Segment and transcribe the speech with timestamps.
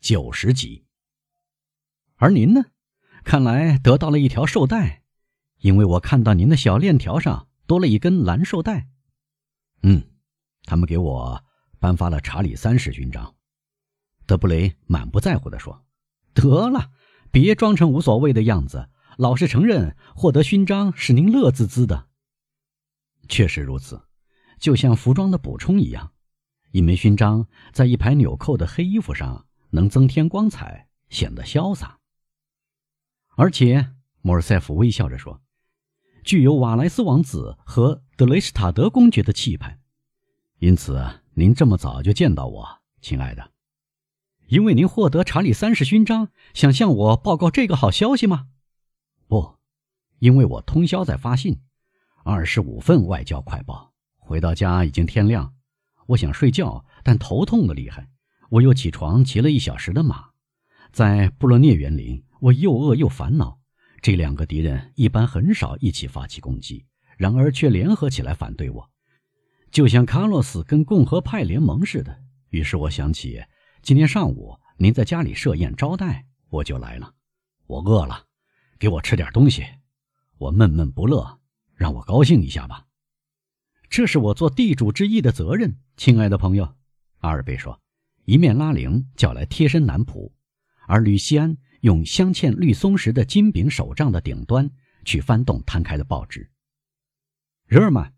[0.00, 0.84] 九十级。
[2.16, 2.64] 而您呢？
[3.22, 5.02] 看来得到了一条绶带，
[5.58, 8.88] 因为我看到您的小链条上多了一根蓝绶带。
[9.82, 10.02] 嗯，
[10.64, 11.44] 他们给我
[11.78, 13.34] 颁发了查理三世勋章。
[14.26, 15.84] 德布雷满不在乎地说
[16.32, 16.90] ：“得了，
[17.30, 18.88] 别装成无所谓的样子，
[19.18, 22.08] 老实承认获得勋章是您乐滋滋的。”
[23.28, 24.02] 确实如此，
[24.58, 26.12] 就像服装的补充一样，
[26.70, 31.98] 一枚勋章在一排纽扣的黑衣服上能增添光彩，显得潇洒。
[33.36, 35.40] 而且，莫尔塞夫微笑着说
[36.24, 39.78] ：“具有瓦莱斯王子和德雷斯塔德公爵的气派，
[40.58, 42.68] 因此您这么早就见到我，
[43.00, 43.52] 亲爱的。
[44.48, 48.48] 因为您获得查理三世勋章，想向我报告这个好消息吗？
[49.28, 49.56] 不，
[50.18, 51.60] 因为我通宵在发信，
[52.24, 53.92] 二十五份外交快报。
[54.18, 55.54] 回到家已经天亮，
[56.06, 58.10] 我想睡觉，但头痛的厉害。
[58.50, 60.30] 我又起床骑了一小时的马，
[60.92, 63.60] 在布洛涅园林。”我又饿又烦恼，
[64.00, 66.86] 这两个敌人一般很少一起发起攻击，
[67.18, 68.90] 然而却联合起来反对我，
[69.70, 72.22] 就像卡洛斯跟共和派联盟似的。
[72.48, 73.44] 于是我想起
[73.82, 77.12] 今天上午您在家里设宴招待，我就来了。
[77.66, 78.24] 我饿了，
[78.78, 79.66] 给我吃点东西。
[80.38, 81.40] 我闷闷不乐，
[81.74, 82.86] 让我高兴一下吧。
[83.90, 86.74] 这是我做地主之谊的责任，亲爱的朋友。
[87.18, 87.79] 阿尔贝说，
[88.30, 90.30] 一面拉铃叫来贴身男仆，
[90.86, 91.56] 而吕西安。
[91.80, 94.70] 用镶嵌绿松石的金柄手杖的顶端
[95.04, 96.48] 去翻动摊开的报纸。
[97.66, 98.12] 日尔曼，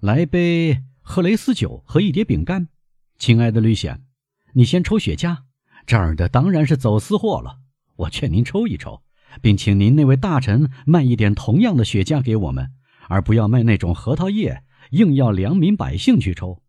[0.00, 2.68] 来杯赫雷斯酒和一碟饼干。
[3.16, 4.04] 亲爱的吕显，
[4.52, 5.44] 你先抽雪茄，
[5.86, 7.60] 这儿的当然是走私货了。
[7.94, 9.02] 我劝您抽一抽，
[9.40, 12.72] 并请您那位大臣卖一点同样的雪茄给我们，
[13.08, 16.62] 而不要卖那种核桃叶，硬要良民百姓去抽。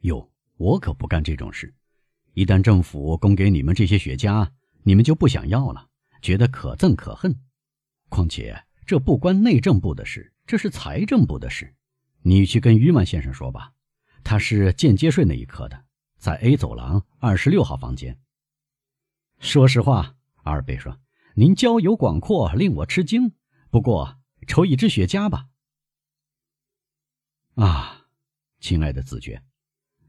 [0.00, 1.74] 哟，我可不干这种事。
[2.36, 4.46] 一旦政府供给你们这些雪茄，
[4.82, 5.88] 你们就不想要了，
[6.20, 7.34] 觉得可憎可恨。
[8.10, 11.74] 况且这不关内政部的事，这是财政部的事。
[12.20, 13.72] 你去跟于曼先生说吧，
[14.22, 15.82] 他是间接税那一科的，
[16.18, 18.20] 在 A 走廊二十六号房间。
[19.38, 21.00] 说实话，阿尔贝说，
[21.36, 23.32] 您交友广阔，令我吃惊。
[23.70, 25.46] 不过抽一支雪茄吧。
[27.54, 28.08] 啊，
[28.60, 29.42] 亲爱的子爵，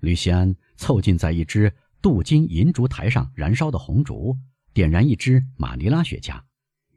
[0.01, 4.37] 吕西安凑近在一只镀金银烛台上燃烧的红烛。
[4.73, 6.39] 点燃一支马尼拉雪茄，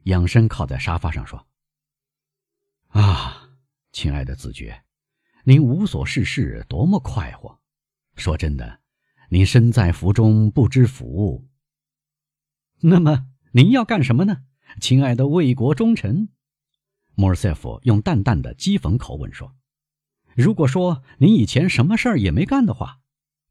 [0.03, 1.47] 仰身靠在沙发上说
[2.89, 3.49] ：“啊，
[3.91, 4.83] 亲爱的子爵，
[5.45, 7.59] 您无所事事，多么快活！
[8.15, 8.81] 说真的，
[9.29, 11.49] 您身在福中不知福。
[12.81, 14.43] 那么您要干什么呢，
[14.79, 16.29] 亲爱的为国忠臣？”
[17.15, 19.55] 莫尔塞夫用淡淡的讥讽口吻说
[20.37, 22.99] ：“如果说您以前什么事儿也没干的话，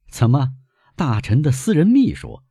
[0.09, 0.55] 怎么
[1.01, 2.43] 大臣的私人秘书？”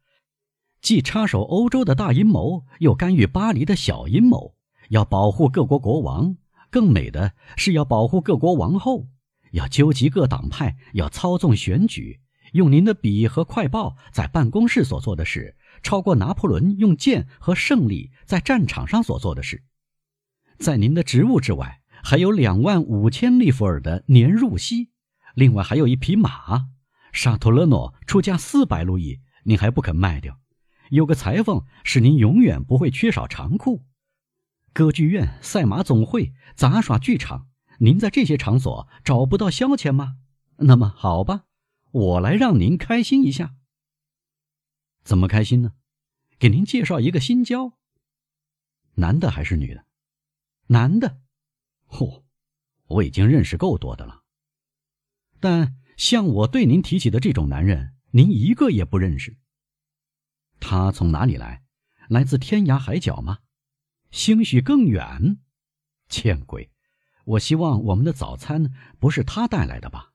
[0.81, 4.55] 既插手欧洲的大阴谋，又干预巴黎的小阴谋，
[4.89, 6.35] 要保护各国国王，
[6.71, 9.05] 更美的是要保护各国王后，
[9.51, 12.21] 要纠集各党派，要操纵选举。
[12.53, 19.61] 用您的笔和快报在办公室所做的事，超过拿破仑用剑和胜利在战场上所做的事。
[20.57, 24.89] 在您的职务之外，还有两万五千利弗尔的年入息，
[25.35, 26.69] 另外还有一匹马。
[27.19, 30.39] 沙托勒诺出价四百路易，您还不肯卖掉。
[30.89, 33.83] 有个裁缝使您永远不会缺少长裤，
[34.71, 37.49] 歌剧院、赛马总会、杂耍剧场，
[37.79, 40.15] 您在这些场所找不到消遣吗？
[40.59, 41.43] 那么好吧，
[41.91, 43.53] 我来让您开心一下。
[45.03, 45.73] 怎么开心呢？
[46.39, 47.73] 给您介绍一个新交。
[48.93, 49.83] 男的还是女的？
[50.67, 51.19] 男的。
[51.89, 52.23] 嚯，
[52.87, 54.21] 我已经认识够多的了。
[55.41, 59.35] 但像我对您提起的这种男人，您一个也不认识。
[60.61, 61.61] 他从哪里来？
[62.07, 63.39] 来自天涯海角吗？
[64.09, 65.39] 兴许更远。
[66.07, 66.71] 见鬼！
[67.25, 70.13] 我希望我们的早餐不是他带来的吧？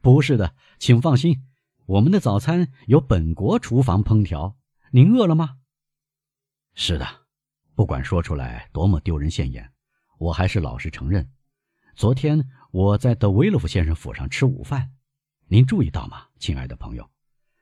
[0.00, 1.44] 不是的，请放心，
[1.84, 4.56] 我们的早餐由本国厨房烹调。
[4.92, 5.58] 您饿了吗？
[6.72, 7.06] 是的。
[7.74, 9.70] 不管说出来多么丢人现眼，
[10.16, 11.30] 我还是老实承认。
[11.94, 14.92] 昨天我在德维洛夫先生府上吃午饭，
[15.48, 17.08] 您注意到吗，亲爱的朋友？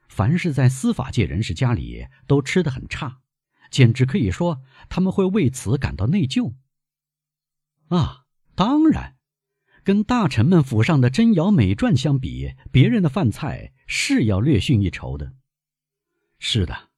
[0.09, 3.21] 凡是在司法界人士家里都吃得很差，
[3.71, 6.55] 简直可以说他们会为此感到内疚。
[7.89, 9.17] 啊，当然，
[9.83, 15.35] 跟大臣们府上的珍瑶美馔相比，别人的饭菜是要略逊一筹的。
[16.39, 16.89] 是的，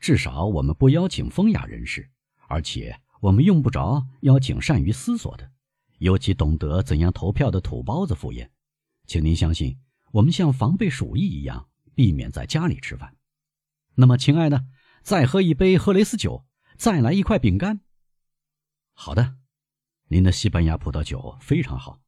[0.00, 2.10] 至少我们不邀请风雅人士，
[2.48, 5.50] 而且我们用不着邀请善于思索的，
[5.98, 8.50] 尤其懂得怎样投票的土包子赴宴。
[9.06, 9.78] 请您相信，
[10.12, 11.68] 我们像防备鼠疫一样。
[11.94, 13.16] 避免在家里吃饭。
[13.96, 14.64] 那么，亲爱的，
[15.02, 16.46] 再喝一杯赫雷斯酒，
[16.78, 17.82] 再来一块饼干。
[18.94, 19.36] 好的，
[20.08, 22.00] 您的西班牙葡萄酒非常好。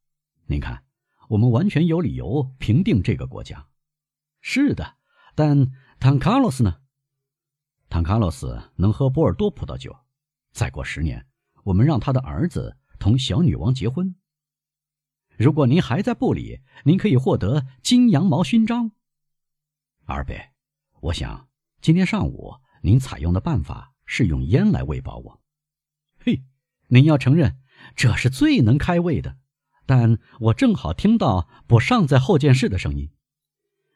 [0.47, 0.83] 您看，
[1.29, 3.67] 我们完全有理由评定这个国家。
[4.41, 4.97] 是的，
[5.35, 6.81] 但唐卡洛斯呢？
[7.87, 9.95] 唐卡洛斯能喝波尔多葡萄酒。
[10.51, 11.27] 再过十年，
[11.63, 14.15] 我们让他的儿子同小女王结婚。
[15.37, 18.91] 如果您还在布里，您可以获得金羊毛勋章。
[20.05, 20.49] 二贝，
[21.01, 21.47] 我想
[21.81, 25.41] 今天上午您采用的办法是用烟来喂饱我。
[26.19, 26.43] 嘿，
[26.87, 27.59] 您要承认
[27.95, 29.37] 这是最能开胃的。
[29.87, 33.11] 但我正好听到我尚在后见室的声音。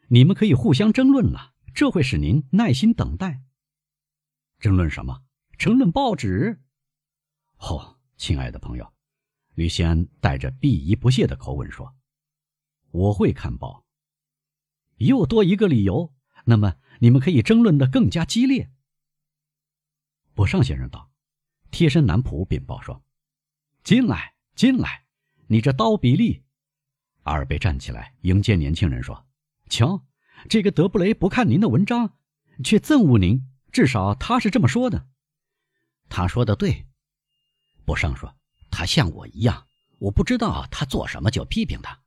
[0.08, 3.42] 你们可以互相争论了，这会使您耐心等待。
[4.58, 5.22] 争论什么？
[5.58, 6.60] 争论报纸。
[7.58, 8.92] 哦，亲爱的朋友。
[9.54, 11.94] 吕西安带着鄙夷不屑的口吻说
[12.90, 13.84] ：“我会看报。”
[14.98, 16.14] 又多一个理由，
[16.44, 18.70] 那么你们可以争论的更加激烈。
[20.34, 21.10] 博尚先生道
[21.70, 23.02] ：“贴身男仆禀报说，
[23.82, 25.04] 进来，进来，
[25.48, 26.42] 你这刀比利。”
[27.24, 29.26] 阿尔贝站起来迎接年轻人说
[29.68, 30.06] ：“瞧，
[30.48, 32.16] 这个德布雷不看您的文章，
[32.64, 35.08] 却憎恶您，至少他是这么说的。”
[36.08, 36.86] 他说的对，
[37.84, 38.39] 博尚说。
[38.80, 39.66] 他像我一样，
[39.98, 42.00] 我不知道他做什么就批评他。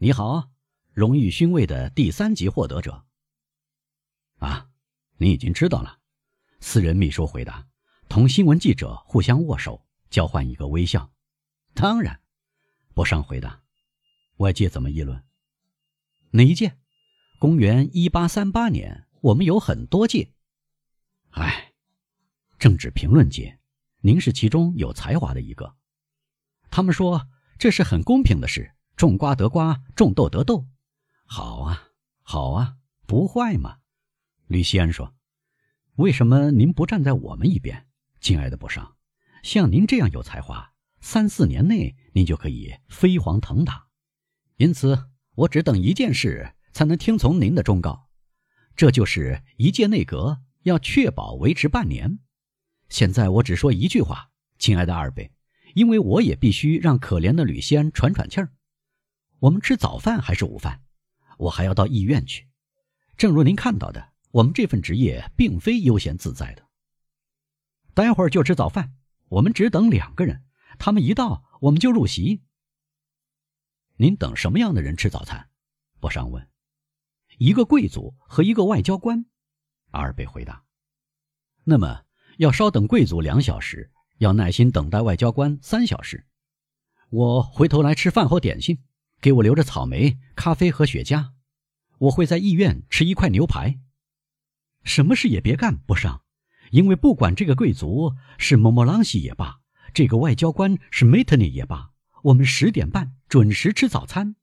[0.00, 0.50] 你好，
[0.92, 3.04] 荣誉勋位的第三级获得者。
[4.40, 4.68] 啊，
[5.18, 6.00] 你已经知道了。
[6.58, 7.64] 私人秘书回答，
[8.08, 11.08] 同新闻记者互相握手，交换一个微笑。
[11.74, 12.20] 当然，
[12.92, 13.62] 博尚回答。
[14.38, 15.24] 外界怎么议论？
[16.32, 16.76] 哪一届？
[17.38, 19.06] 公元一八三八年。
[19.20, 20.32] 我们有很多届。
[21.30, 21.72] 哎，
[22.58, 23.60] 政治评论界，
[24.00, 25.76] 您是其中有才华的一个。
[26.70, 27.28] 他们说
[27.58, 30.66] 这是很公平的事，种瓜得瓜，种豆得豆。
[31.26, 31.88] 好啊，
[32.22, 32.76] 好啊，
[33.06, 33.78] 不坏嘛。
[34.46, 35.14] 吕西安说
[35.96, 37.86] ：“为什么您不站在我们一边，
[38.20, 38.96] 亲爱的博尚？
[39.42, 43.88] 像您这样有才华，三四年内您就可以飞黄腾达。
[44.56, 48.08] 因此，我只等一件事才能听从您的忠告，
[48.76, 52.18] 这就是一届内阁要确保维持半年。
[52.88, 55.32] 现在我只说一句话，亲爱的二贝。”
[55.74, 58.52] 因为我也必须让可怜的吕西安喘喘气儿。
[59.38, 60.82] 我们吃早饭还是午饭？
[61.38, 62.46] 我还要到医院去。
[63.16, 66.66] 正如您看到的，我们这份职业并非悠闲自在的。
[67.94, 68.94] 待会儿就吃早饭，
[69.28, 70.44] 我们只等两个人，
[70.78, 72.42] 他们一到，我们就入席。
[73.96, 75.48] 您等什么样的人吃早餐？
[75.98, 76.48] 博尚问。
[77.38, 79.24] 一个贵族和一个外交官。
[79.92, 80.64] 阿尔贝回答。
[81.64, 82.04] 那么
[82.38, 83.90] 要稍等贵族两小时。
[84.20, 86.26] 要耐心等待外交官三小时。
[87.08, 88.78] 我回头来吃饭后点心，
[89.18, 91.30] 给我留着草莓、咖啡和雪茄。
[91.96, 93.80] 我会在医院吃一块牛排。
[94.84, 96.22] 什么事也别干，不上，
[96.70, 99.60] 因为不管这个贵族是莫莫朗西也罢，
[99.94, 101.92] 这个外交官是梅特尼也罢，
[102.24, 104.36] 我们十点半准时吃早餐。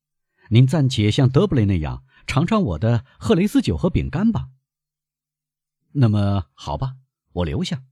[0.49, 4.49] 您暂且像德布雷那样尝尝我的赫雷斯酒和饼干吧。
[5.91, 6.95] 那么好吧，
[7.33, 7.83] 我留下。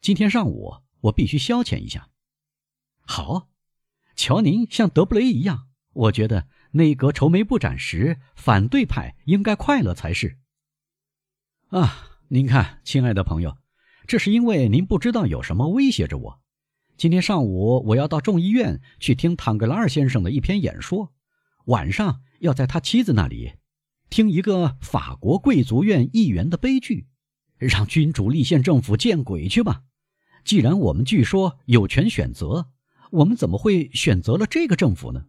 [0.00, 0.81] 今天上午。
[1.02, 2.08] 我必须消遣一下。
[3.04, 3.48] 好，
[4.16, 10.38] 瞧您像德布雷一样，我觉得内阁愁眉不展时，反对派应该快乐才是。
[11.68, 13.56] 啊，您看，亲爱的朋友，
[14.06, 16.40] 这是因为您不知道有什么威胁着我。
[16.96, 21.12] 今天上午我要到众议院去听唐格拉尔先生的一篇演说，
[21.64, 23.54] 晚上要在他妻子那里
[24.10, 27.08] 听一个法国贵族院议员的悲剧，
[27.58, 29.82] 让君主立宪政府见鬼去吧！
[30.44, 32.70] 既然我们据说有权选择，
[33.10, 35.26] 我们怎么会选择了这个政府呢？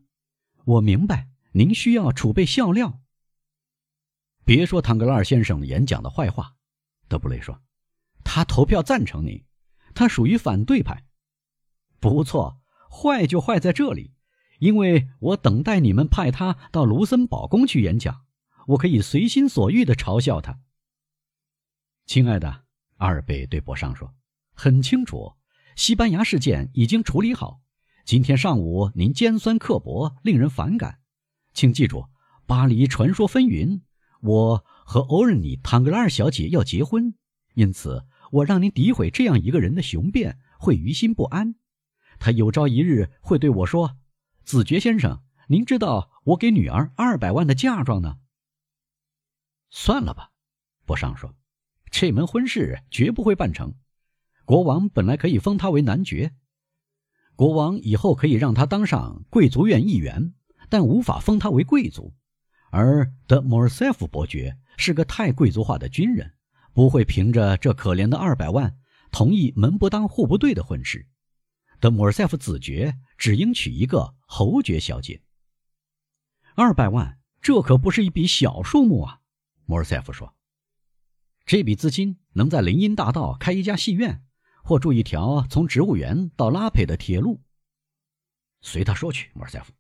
[0.66, 3.02] 我明白您需要储备笑料。
[4.46, 6.56] 别说唐格拉尔先生演讲的坏话，
[7.08, 7.62] 德布雷说，
[8.24, 9.46] 他投票赞成你，
[9.94, 11.06] 他属于反对派。
[12.00, 14.14] 不错，坏就坏在这里，
[14.60, 18.26] 因为我等待你们派他到卢森堡宫去演讲，
[18.68, 20.60] 我可以随心所欲地嘲笑他。
[22.06, 22.64] 亲爱的，
[22.98, 24.14] 阿尔贝对博尚说。
[24.54, 25.34] 很清楚，
[25.76, 27.62] 西班牙事件已经处理好。
[28.06, 31.00] 今天上午您尖酸刻薄，令人反感。
[31.54, 32.08] 请记住，
[32.46, 33.82] 巴黎传说纷纭，
[34.22, 37.16] 我和欧仁妮·唐格拉尔小姐要结婚，
[37.56, 41.56] 因此我让您诋毁这样一个人的雄辩，会于心不安。
[42.20, 43.98] 他有朝一日会对我说
[44.46, 48.18] ：“子爵先生，您知道我给女儿二百万的嫁妆呢。”
[49.70, 50.32] 算了吧，
[50.86, 51.36] 博尚说，
[51.90, 53.74] 这门婚事绝不会办成。
[54.46, 56.34] 国王本来可以封他为男爵，
[57.36, 60.34] 国王以后可以让他当上贵族院议员，
[60.70, 62.14] 但无法封他为贵族。
[62.70, 66.34] 而德莫尔塞夫伯爵是个太贵族化的军人，
[66.74, 68.76] 不会凭着这可怜的二百万
[69.12, 71.08] 同意门不当户不对的婚事。
[71.80, 75.22] 德莫尔塞夫子爵只应娶一个侯爵小姐。
[76.56, 79.20] 二百万，这可不是一笔小数目啊！
[79.66, 80.36] 莫尔塞夫说
[81.46, 84.24] ：“这笔资金能在林荫大道开一家戏院，
[84.64, 87.40] 或筑一条从植物园到拉佩的铁路。”
[88.62, 89.72] 随他说去，莫尔塞夫。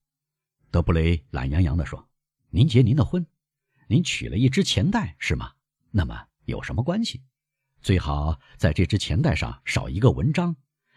[0.69, 2.07] 德布雷懒洋洋地说
[2.51, 3.25] ：“您结您的婚，
[3.87, 5.53] 您取了一只钱袋，是吗？
[5.89, 7.21] 那么有什么关系？
[7.81, 10.55] 最好在这只钱袋上少一个文章，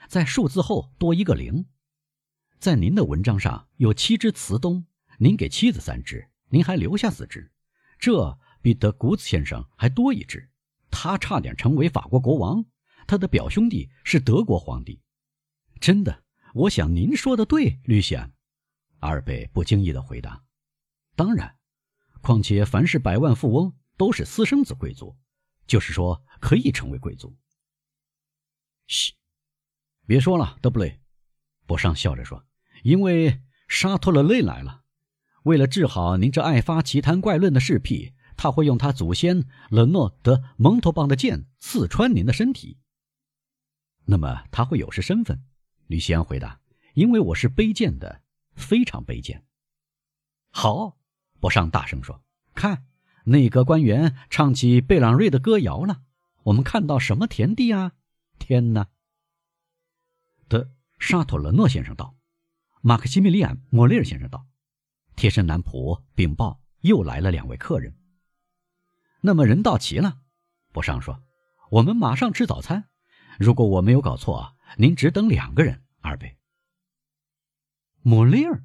[0.08, 1.66] 在数字后多一个零。
[2.58, 4.86] 在您的文章上有七只瓷东，
[5.18, 7.52] 您给妻子三只，您还留下四只，
[7.98, 10.50] 这比德古兹先生还多一只。
[10.90, 12.64] 他差点成为法国国王，
[13.06, 15.00] 他的表兄弟是德国皇帝。
[15.80, 16.22] 真的。”
[16.56, 18.32] 我想您说的对，吕西安。
[19.00, 20.42] 阿尔贝不经意的回答
[21.14, 21.54] ：“当然，
[22.22, 25.14] 况且凡是百万富翁都是私生子贵族，
[25.66, 27.36] 就是说可以成为贵族。”
[28.88, 29.12] 嘘，
[30.06, 30.98] 别说了，德布雷。
[31.66, 32.46] 博尚笑着说
[32.82, 34.84] ：“因为沙托勒雷来了，
[35.42, 42.78] 为了治好您这爱发奇谈怪论的侍婢，他会用他祖先勒诺德蒙托邦的剑刺穿您的身体。
[44.06, 45.44] 那么他会有失身份。”
[45.86, 46.60] 吕西安回答
[46.94, 48.22] ：“因为我是卑贱的，
[48.54, 49.44] 非常卑贱。”
[50.50, 50.96] 好，
[51.38, 52.22] 博尚大声说
[52.54, 52.86] ：“看，
[53.24, 56.02] 内阁官员唱起贝朗瑞的歌谣了。
[56.44, 57.92] 我们看到什么田地啊？
[58.38, 58.88] 天哪！”
[60.48, 62.16] 的沙托勒诺先生道
[62.80, 64.46] ：“马克西米利安·莫利尔先生道
[65.16, 67.98] ：‘贴身男仆禀报，又来了两位客人。’
[69.20, 70.20] 那么人到齐了。”
[70.72, 71.22] 博尚说
[71.70, 72.88] ：“我们马上吃早餐。
[73.38, 76.36] 如果我没有搞错。”您只等两个人，阿尔贝。
[78.02, 78.62] 莫雷尔，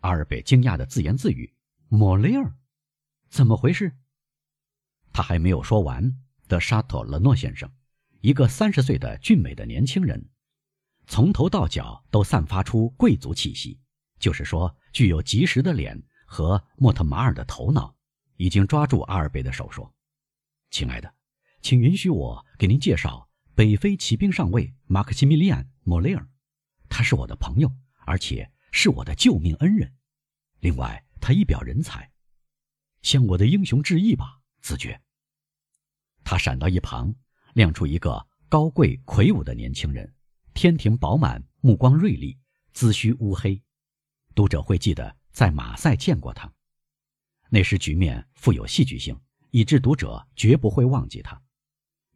[0.00, 1.52] 阿尔贝惊讶的自言自语
[1.90, 2.54] ：“莫雷尔，
[3.28, 3.98] 怎么回事？”
[5.12, 6.16] 他还没有说完，
[6.46, 7.70] 德沙托勒诺先生，
[8.20, 10.30] 一个三十岁的俊美的年轻人，
[11.06, 13.78] 从头到脚都散发出贵族气息，
[14.18, 17.94] 就是说，具有及时的脸和莫特马尔的头脑，
[18.36, 19.92] 已经抓住阿尔贝的手说
[20.70, 21.12] ：“亲爱的，
[21.60, 26.26] 请允许我给您介绍。”北非骑兵上尉马克西米利安·莫雷尔，
[26.88, 27.70] 他是我的朋友，
[28.06, 29.94] 而且是我的救命恩人。
[30.60, 32.10] 另外，他一表人才，
[33.02, 35.02] 向我的英雄致意吧，子爵。
[36.24, 37.14] 他闪到一旁，
[37.52, 40.14] 亮出一个高贵魁梧的年轻人，
[40.54, 42.38] 天庭饱满，目光锐利，
[42.72, 43.62] 髭须乌黑。
[44.34, 46.50] 读者会记得在马赛见过他，
[47.50, 51.42] 那时局面富有戏剧性，以致读者绝不会忘记他。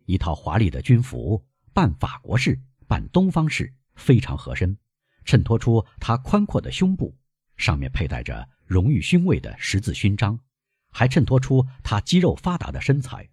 [0.07, 2.59] 一套华丽的军服，半法国式、
[2.89, 4.77] 半东方式，非常合身，
[5.25, 7.17] 衬托出他宽阔的胸部，
[7.57, 10.41] 上面佩戴着荣誉勋位的十字勋章，
[10.91, 13.29] 还衬托出他肌肉发达的身材。